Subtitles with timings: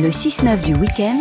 [0.00, 1.20] Le 6-9 du week-end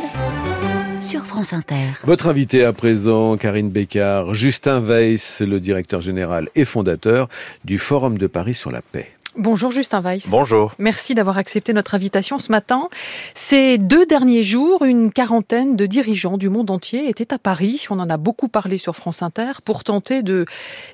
[1.01, 1.87] sur France Inter.
[2.03, 7.27] Votre invité à présent, Karine Bécard, Justin Weiss, le directeur général et fondateur
[7.65, 9.16] du Forum de Paris sur la paix.
[9.39, 10.27] Bonjour Justin Weiss.
[10.29, 10.73] Bonjour.
[10.79, 12.89] Merci d'avoir accepté notre invitation ce matin.
[13.35, 17.85] Ces deux derniers jours, une quarantaine de dirigeants du monde entier étaient à Paris.
[17.91, 20.45] On en a beaucoup parlé sur France Inter pour tenter de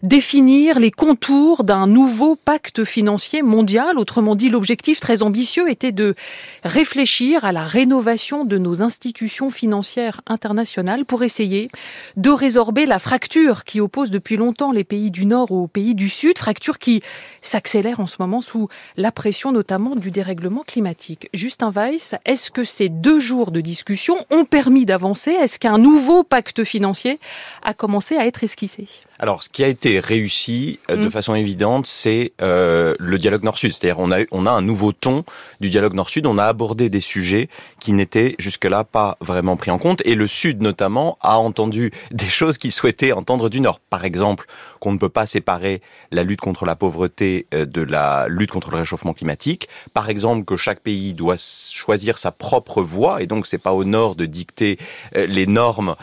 [0.02, 3.98] définir les contours d'un nouveau pacte financier mondial.
[3.98, 6.14] Autrement dit, l'objectif très ambitieux était de
[6.66, 11.70] réfléchir à la rénovation de nos institutions financières internationales pour essayer
[12.18, 16.10] de résorber la fracture qui oppose depuis longtemps les pays du Nord aux pays du
[16.10, 17.02] Sud, fracture qui
[17.42, 21.30] s'accélère en ce moment sous la pression notamment du dérèglement climatique.
[21.34, 25.32] Justin Weiss, est-ce que ces deux jours de discussion ont permis d'avancer?
[25.32, 27.20] Est-ce qu'un nouveau pacte financier
[27.64, 28.88] a commencé à être esquissé?
[29.24, 31.12] Alors, ce qui a été réussi euh, de mm.
[31.12, 33.72] façon évidente, c'est euh, le dialogue Nord-Sud.
[33.72, 35.24] C'est-à-dire, on a, on a un nouveau ton
[35.62, 36.26] du dialogue Nord-Sud.
[36.26, 37.48] On a abordé des sujets
[37.80, 40.02] qui n'étaient jusque-là pas vraiment pris en compte.
[40.04, 43.80] Et le Sud, notamment, a entendu des choses qu'il souhaitait entendre du Nord.
[43.80, 44.46] Par exemple,
[44.82, 48.72] qu'on ne peut pas séparer la lutte contre la pauvreté euh, de la lutte contre
[48.72, 49.70] le réchauffement climatique.
[49.94, 53.22] Par exemple, que chaque pays doit choisir sa propre voie.
[53.22, 54.78] Et donc, c'est pas au Nord de dicter
[55.16, 55.96] euh, les normes.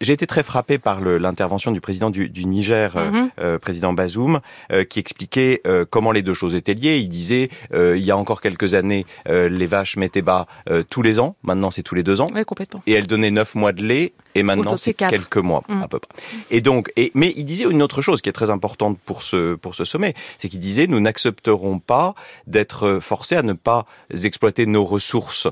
[0.00, 3.30] J'ai été très frappé par l'intervention du président du, du Niger, euh, mhm.
[3.40, 6.98] euh, président Bazoum, euh, qui expliquait comment les deux choses étaient liées.
[6.98, 10.46] Il disait, il y a encore quelques années, les vaches mettaient bas
[10.90, 11.36] tous les ans.
[11.42, 12.28] Maintenant, c'est tous les deux ans.
[12.34, 12.82] Oui, complètement.
[12.86, 14.12] Et elles donnaient neuf mois de lait.
[14.34, 15.82] Et maintenant, c'est quelques mois mhm.
[15.82, 16.14] à peu près.
[16.50, 19.54] Et donc, et, mais il disait une autre chose qui est très importante pour ce
[19.54, 22.14] pour ce sommet, c'est qu'il disait nous n'accepterons pas
[22.46, 23.84] d'être forcés à ne pas
[24.24, 25.48] exploiter nos ressources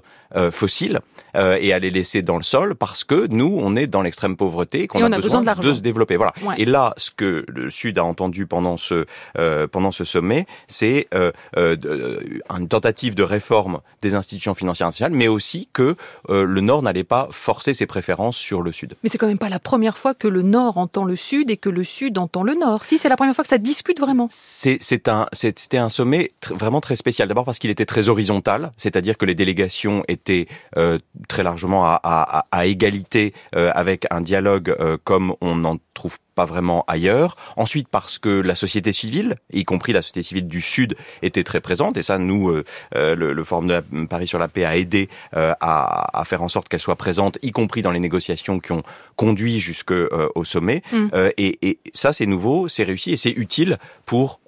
[0.53, 1.01] fossiles
[1.35, 4.87] et à les laisser dans le sol parce que nous, on est dans l'extrême pauvreté,
[4.87, 6.17] qu'on a, besoin, de, se développer.
[6.17, 6.33] Voilà.
[6.57, 9.05] Et là, ce que le Sud a entendu pendant ce
[9.39, 11.77] euh, pendant ce sommet, c'est euh, euh,
[12.57, 15.97] une tentative de réforme des institutions financières internationales, mais aussi que
[16.29, 18.95] le Nord n'allait pas forcer ses préférences sur le Sud.
[19.03, 21.57] Mais c'est quand même pas la première fois que le Nord entend le Sud et
[21.57, 22.85] que le Sud entend le Nord.
[22.85, 24.29] Si c'est la première fois que ça discute vraiment.
[24.31, 27.29] C'est un c'était un sommet vraiment très spécial.
[27.29, 30.47] D'abord parce qu'il était très horizontal, c'est-à-dire que les délégations étaient
[31.29, 36.87] très largement à, à, à égalité avec un dialogue comme on en trouve pas vraiment
[36.87, 37.37] ailleurs.
[37.59, 41.61] Ensuite, parce que la société civile, y compris la société civile du Sud, était très
[41.61, 41.99] présente.
[41.99, 42.65] Et ça, nous, euh,
[42.97, 46.71] euh, le, Forum de Paris sur la paix a aidé euh, à, faire en sorte
[46.71, 48.83] qu'elle soit présente, y compris dans les négociations qui ont
[49.17, 50.83] conduit jusqu'au sommet.
[50.93, 51.09] Mm.
[51.37, 53.77] Et, et, ça, c'est nouveau, c'est réussi et c'est utile
[54.07, 54.41] pour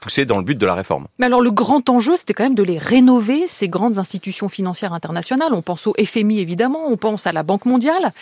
[0.00, 1.06] pousser dans le but de la réforme.
[1.18, 4.92] Mais alors, le grand enjeu, c'était quand même de les rénover, ces grandes institutions financières
[4.92, 5.52] internationales.
[5.54, 8.12] On pense au FMI, évidemment, on pense à la Banque mondiale.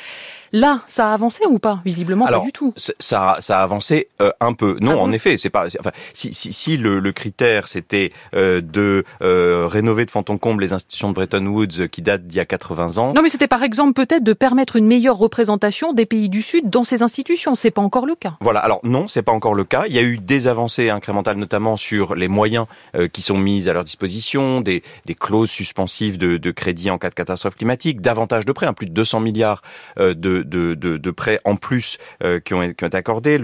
[0.53, 1.81] Là, ça a avancé ou pas?
[1.85, 2.73] Visiblement pas du tout.
[2.77, 4.77] Ça, ça a avancé euh, un peu.
[4.81, 5.67] Non, ah en effet, c'est pas.
[5.79, 10.39] Enfin, si, si, si le, le critère c'était euh, de euh, rénover de fond en
[10.39, 13.13] comble les institutions de Bretton Woods qui datent d'il y a 80 ans.
[13.13, 16.71] Non, mais c'était par exemple peut-être de permettre une meilleure représentation des pays du Sud
[16.71, 17.55] dans ces institutions.
[17.55, 18.35] C'est pas encore le cas.
[18.41, 18.61] Voilà.
[18.61, 19.85] Alors non, c'est pas encore le cas.
[19.89, 22.67] Il y a eu des avancées incrémentales, notamment sur les moyens
[23.13, 27.11] qui sont mis à leur disposition, des, des clauses suspensives de, de crédit en cas
[27.11, 29.63] de catastrophe climatique, davantage de prêts, hein, plus de 200 milliards
[29.99, 33.39] de de, prêts en plus euh, qui, ont, été accordés.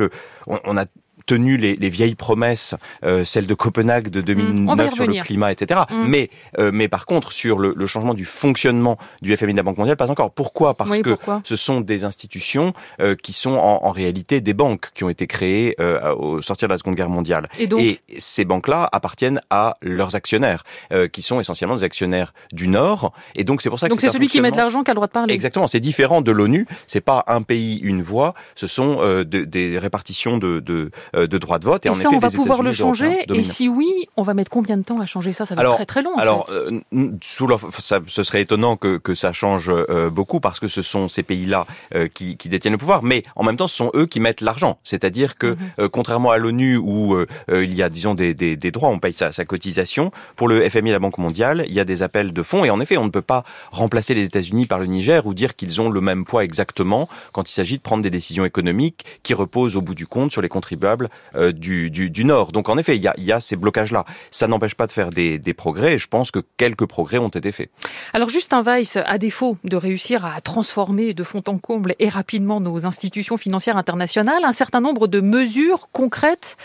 [0.46, 0.86] On a
[1.26, 2.74] tenu les, les vieilles promesses,
[3.04, 5.80] euh, celles de Copenhague de 2009 mmh, sur le climat, etc.
[5.90, 6.04] Mmh.
[6.06, 9.62] Mais, euh, mais par contre, sur le, le, changement du fonctionnement du FMI de la
[9.62, 10.30] Banque mondiale, pas encore.
[10.30, 10.74] Pourquoi?
[10.74, 15.04] Parce que ce sont des institutions euh, qui sont en, en, réalité des banques qui
[15.04, 17.48] ont été créées euh, au sortir de la Seconde Guerre mondiale.
[17.58, 17.80] Et, donc?
[17.80, 23.12] Et ces banques-là appartiennent à leurs actionnaires, euh, qui sont essentiellement des actionnaires du Nord.
[23.36, 24.94] Et donc c'est pour ça que donc c'est celui qui met de l'argent qui a
[24.94, 25.34] le droit de parler.
[25.34, 25.68] Exactement.
[25.68, 26.66] C'est différent de l'ONU.
[26.86, 28.34] C'est pas un pays une voix.
[28.54, 31.86] Ce sont de, des répartitions de, de euh, de droit de vote.
[31.86, 33.24] Et, en ça, on va pouvoir le changer.
[33.32, 35.46] Et si oui, on va mettre combien de temps à changer ça?
[35.46, 36.16] Ça va être très très long.
[36.16, 36.80] alors, euh,
[37.22, 37.48] sous
[37.78, 41.22] ça, ce serait étonnant que, que ça change euh, beaucoup parce que ce sont ces
[41.22, 41.66] pays-là
[42.12, 44.78] qui, qui, détiennent le pouvoir, mais en même temps, ce sont eux qui mettent l'argent.
[44.84, 45.88] C'est-à-dire que, mhm.
[45.88, 47.16] contrairement à l'ONU où
[47.50, 50.10] il y a, disons, des, des, des, droits, on paye sa, sa cotisation.
[50.36, 52.80] Pour le FMI, la Banque mondiale, il y a des appels de fonds et en
[52.80, 55.90] effet, on ne peut pas remplacer les États-Unis par le Niger ou dire qu'ils ont
[55.90, 59.82] le même poids exactement quand il s'agit de prendre des décisions économiques qui reposent au
[59.82, 61.03] bout du compte sur les contribuables
[61.34, 62.52] euh, du, du, du, Nord.
[62.52, 64.04] Donc en effet, il y a, ces blocages-là.
[64.30, 67.28] Ça n'empêche pas de faire des, des progrès et je pense que quelques progrès ont
[67.28, 67.70] été faits.
[68.12, 72.60] Alors Justin Weiss, à défaut de réussir à transformer de fond en comble et rapidement
[72.60, 76.56] nos institutions financières internationales, un certain nombre de mesures concrètes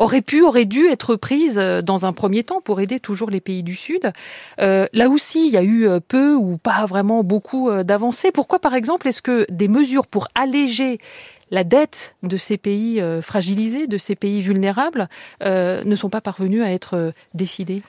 [0.00, 3.40] auraient pu, auraient dû être prises euh, dans un premier temps pour aider toujours les
[3.40, 4.12] pays du Sud.
[4.60, 8.32] Euh, là aussi, il y a eu peu ou pas vraiment beaucoup d'avancées.
[8.32, 10.98] Pourquoi, par exemple, est-ce que des mesures pour alléger
[11.50, 15.08] la dette de ces pays euh, fragilisés, de ces pays vulnérables,
[15.42, 17.82] euh, ne sont pas parvenus à être euh, décidés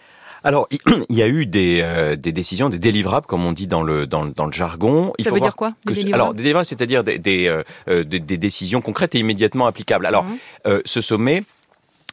[0.43, 0.67] Alors,
[1.09, 4.07] il y a eu des, euh, des décisions, des délivrables, comme on dit dans le
[4.07, 5.13] dans, dans le jargon.
[5.17, 6.21] Il Ça veut dire quoi des délivrables?
[6.21, 10.05] Alors, des délivrables, c'est-à-dire des, des, euh, des, des, décisions concrètes et immédiatement applicables.
[10.05, 10.69] Alors, mmh.
[10.85, 11.43] ce sommet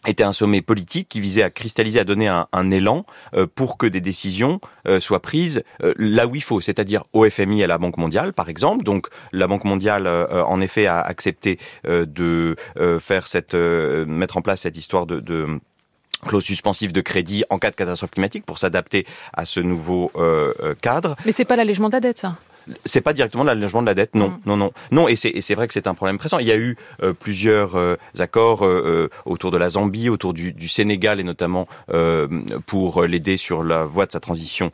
[0.09, 3.87] était un sommet politique qui visait à cristalliser, à donner un, élan euh, pour que
[3.87, 7.67] des décisions euh, soient prises euh, là où il faut, c'est-à-dire au FMI et à
[7.67, 8.85] la Banque mondiale, par exemple.
[8.85, 12.57] Donc la Banque mondiale, en effet, a accepté de
[13.01, 15.47] faire cette, mettre en place cette histoire de, de
[16.27, 20.13] clause suspensive de crédit en cas de catastrophe climatique pour s'adapter à ce nouveau
[20.81, 21.17] cadre.
[21.25, 22.37] Mais c'est pas l'allègement de la dette, ça?
[22.85, 24.41] C'est pas directement l'allègement de la dette, non, mm.
[24.47, 25.09] non, non, non.
[25.09, 26.38] Et c'est vrai que c'est un problème pressant.
[26.38, 30.53] Il y a eu euh, plusieurs euh, accords euh, autour de la Zambie, autour du,
[30.53, 31.67] du Sénégal et notamment
[32.67, 34.70] pour l'aider sur la voie de sa transition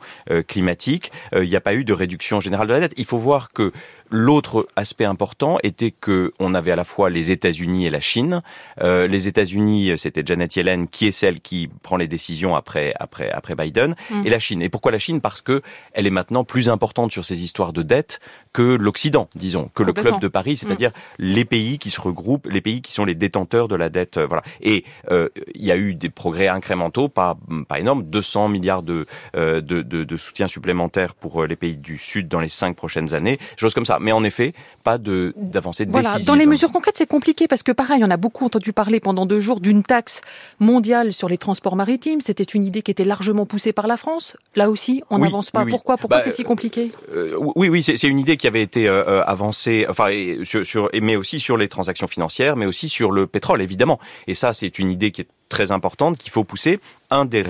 [0.47, 1.11] climatique.
[1.33, 2.93] il n'y a pas eu de réduction générale de la dette.
[2.97, 3.71] Il faut voir que
[4.11, 8.41] L'autre aspect important était que on avait à la fois les États-Unis et la Chine.
[8.81, 13.31] Euh, les États-Unis, c'était Janet Yellen qui est celle qui prend les décisions après après
[13.31, 14.25] après Biden, mm.
[14.25, 14.61] et la Chine.
[14.61, 15.21] Et pourquoi la Chine?
[15.21, 15.61] Parce que
[15.93, 18.19] elle est maintenant plus importante sur ces histoires de dette
[18.53, 21.23] que l'Occident, disons, que le club de Paris, c'est-à-dire mm.
[21.23, 24.17] les pays qui se regroupent, les pays qui sont les détenteurs de la dette.
[24.17, 24.43] Euh, voilà.
[24.61, 27.37] Et euh, il y a eu des progrès incrémentaux, pas
[27.67, 32.27] pas énormes, 200 milliards de, de, de, de soutien supplémentaire pour les pays du Sud
[32.27, 33.94] dans les cinq prochaines années, chose comme ça.
[33.99, 34.53] Mais en effet,
[34.83, 36.17] pas de d'avancée voilà.
[36.19, 39.25] Dans les mesures concrètes, c'est compliqué parce que pareil, on a beaucoup entendu parler pendant
[39.25, 40.21] deux jours d'une taxe
[40.59, 42.21] mondiale sur les transports maritimes.
[42.21, 44.37] C'était une idée qui était largement poussée par la France.
[44.55, 45.65] Là aussi, on n'avance pas.
[45.65, 45.97] Pourquoi?
[45.97, 46.91] Pourquoi bah, c'est si compliqué?
[47.13, 50.09] euh, Oui, oui, c'est une idée qui avait été euh, euh, avancée, enfin,
[50.43, 53.99] sur, sur, mais aussi sur les transactions financières, mais aussi sur le pétrole, évidemment.
[54.27, 56.79] Et ça, c'est une idée qui est très importante qu'il faut pousser.
[57.09, 57.43] Un des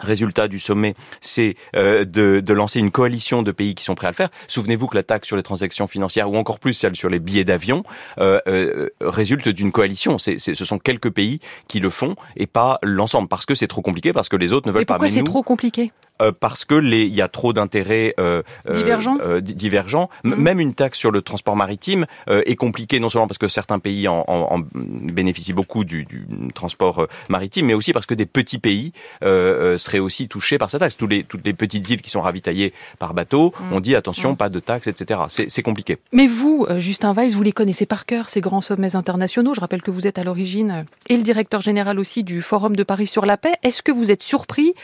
[0.00, 4.06] résultat du sommet, c'est euh, de, de, lancer une coalition de pays qui sont prêts
[4.06, 4.30] à le faire.
[4.48, 7.44] Souvenez-vous que la taxe sur les transactions financières, ou encore plus celle sur les billets
[7.44, 7.84] d'avion,
[8.18, 10.18] euh, euh, résulte d'une coalition.
[10.18, 13.82] C'est, ce sont quelques pays qui le font et pas l'ensemble, parce que c'est trop
[13.82, 14.94] compliqué, parce que les autres ne veulent pas.
[14.94, 15.92] Pourquoi c'est trop compliqué?
[16.20, 19.18] Euh, parce que les, il y a trop d'intérêts euh, euh divergents.
[19.22, 20.10] Euh, divergents.
[20.24, 20.34] Mhm.
[20.36, 24.08] Même une taxe sur le transport maritime est compliquée non seulement parce que certains pays
[24.08, 28.58] en, en, en bénéficient beaucoup du, du, transport maritime, mais aussi parce que des petits
[28.58, 30.96] pays seraient aussi touchés par cette taxe.
[30.96, 33.72] Tous les, toutes les petites îles qui sont ravitaillées par bateau, mhm.
[33.72, 34.36] on dit attention, mhm.
[34.36, 35.20] pas de taxes, etc.
[35.28, 35.98] C'est compliqué.
[36.12, 39.54] Mais vous, Justin Weiss, vous les connaissez par cœur ces grands sommets internationaux.
[39.54, 42.82] Je rappelle que vous êtes à l'origine et le directeur général aussi du Forum de
[42.82, 43.54] Paris sur la paix.
[43.62, 44.74] Est-ce que vous êtes surpris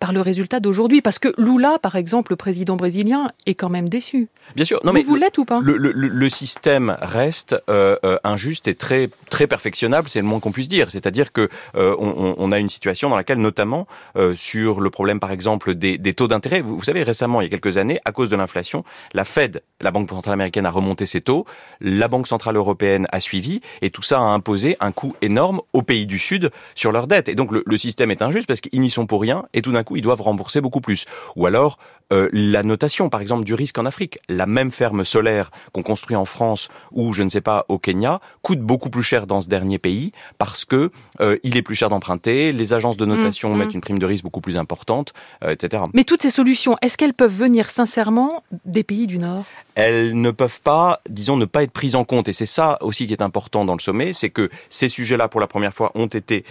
[0.00, 0.77] par le résultat d'aujourd'hui?
[0.78, 4.28] Aujourd'hui Parce que Lula, par exemple, le président brésilien, est quand même déçu.
[4.54, 4.80] Bien sûr.
[4.84, 5.60] Non, vous, mais vous l'êtes ou pas?
[5.60, 10.40] le, le, le, système reste euh, euh, injuste et très très perfectionnable, c'est le moins
[10.40, 10.90] qu'on puisse dire.
[10.90, 13.86] C'est-à-dire que euh, on, on, a une situation dans laquelle, notamment
[14.16, 16.60] euh, sur le problème, par exemple, des, des taux d'intérêt.
[16.60, 19.90] Vous, savez, récemment, il y a quelques années, à cause de l'inflation, la Fed, la
[19.90, 21.44] Banque centrale américaine, a remonté ses taux,
[21.80, 25.82] la Banque centrale européenne a suivi, et tout ça a imposé un coût énorme aux
[25.82, 27.28] pays du Sud sur leurs dettes.
[27.28, 29.72] Et donc le, le système est injuste parce qu'ils n'y sont pour rien, et tout
[29.72, 31.06] d'un coup, ils doivent rembourser beaucoup plus.
[31.36, 31.78] Ou alors,
[32.12, 34.18] euh, la notation, par exemple, du risque en Afrique.
[34.28, 38.20] La même ferme solaire qu'on construit en France ou, je ne sais pas, au Kenya,
[38.42, 41.88] coûte beaucoup plus cher dans ce dernier pays parce que euh, il est plus cher
[41.88, 43.74] d'emprunter, les agences de notation mmh, mettent mmh.
[43.74, 45.12] une prime de risque beaucoup plus importante,
[45.44, 45.82] euh, etc.
[45.94, 49.44] Mais toutes ces solutions, est-ce qu'elles peuvent venir sincèrement des pays du Nord?
[49.74, 52.28] Elles ne peuvent pas, disons, ne pas être prises en compte.
[52.28, 55.40] Et c'est ça aussi qui est important dans le sommet, c'est que ces sujets-là, pour
[55.40, 56.44] la première fois, ont été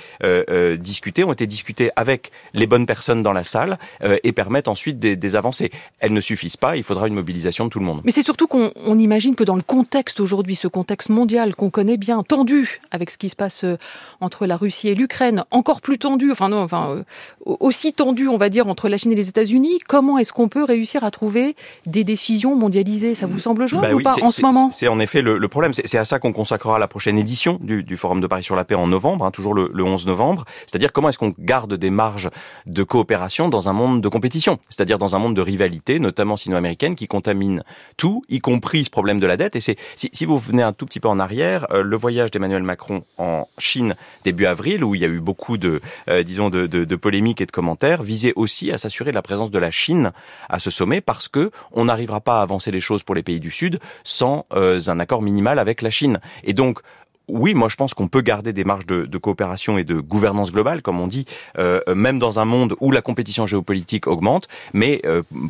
[0.80, 3.78] discutés, ont été discutés avec les bonnes personnes dans la salle
[4.24, 5.72] et permettent ensuite des, des avancées.
[6.00, 8.01] Elles ne suffisent pas, il faudra une mobilisation de tout le monde.
[8.06, 11.98] Mais c'est surtout qu'on imagine que dans le contexte aujourd'hui, ce contexte mondial qu'on connaît
[11.98, 12.57] bien, tendu
[12.92, 13.78] avec ce qui se passe euh,
[14.22, 17.04] entre la Russie et l'Ukraine, encore plus tendu, enfin non, enfin euh,
[17.46, 20.64] aussi tendu, on va dire, entre la Chine et les États-Unis, comment est-ce qu'on peut
[20.64, 23.16] réussir à trouver des décisions mondialisées?
[23.16, 24.70] Ça vous semble jouable bah ou pas en ce moment?
[24.72, 25.74] C'est en effet le, problème.
[25.74, 28.76] C'est à ça qu'on consacrera la prochaine édition du, Forum de Paris sur la paix
[28.76, 30.46] en novembre, hein, toujours le, le 11 novembre.
[30.66, 32.30] C'est-à-dire comment est-ce qu'on garde des marges
[32.66, 36.96] de coopération dans un monde de compétition, c'est-à-dire dans un monde de rivalité, notamment sino-américaine,
[36.96, 37.64] qui contamine
[37.96, 39.56] tout, y compris ce problème de la dette.
[39.56, 42.32] Et c'est si, si, vous venez un tout petit peu en arrière, euh, le voyage
[42.32, 46.50] d'Emmanuel Macron en Chine début avril, où il y a eu beaucoup de, euh, disons,
[46.50, 50.12] de, polémiques et de commentaires, visait aussi à s'assurer de la présence de la Chine
[50.50, 53.39] à ce sommet, parce que on n'arrivera pas à avancer les choses pour les pays
[53.39, 56.20] du Sud sans euh, un accord minimal avec la Chine.
[56.44, 56.80] Et donc
[57.27, 60.82] oui, moi je pense qu'on peut garder des marges de, coopération et de gouvernance globale,
[60.82, 61.25] comme on dit,
[61.58, 64.48] euh, même dans un monde où la compétition géopolitique augmente.
[64.74, 65.01] Mais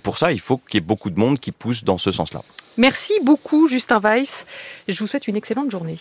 [0.02, 2.42] pour ça, il faut qu'il y ait beaucoup de monde qui pousse dans ce sens-là.
[2.78, 4.46] Merci beaucoup, Justin Weiss.
[4.88, 5.96] Je vous souhaite une excellente journée.